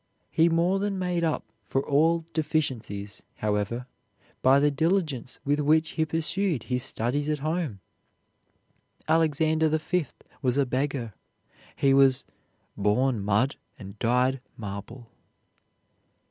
He 0.31 0.49
more 0.49 0.79
than 0.79 0.97
made 0.97 1.23
up 1.23 1.45
for 1.63 1.87
all 1.87 2.25
deficiencies, 2.33 3.21
however, 3.35 3.85
by 4.41 4.59
the 4.59 4.71
diligence 4.71 5.37
with 5.45 5.59
which 5.59 5.89
he 5.91 6.05
pursued 6.07 6.63
his 6.63 6.81
studies 6.81 7.29
at 7.29 7.37
home. 7.45 7.81
Alexander 9.07 9.69
V 9.69 10.07
was 10.41 10.57
a 10.57 10.65
beggar; 10.65 11.13
he 11.75 11.93
was 11.93 12.25
"born 12.75 13.19
mud, 13.21 13.57
and 13.77 13.99
died 13.99 14.41
marble." 14.57 15.07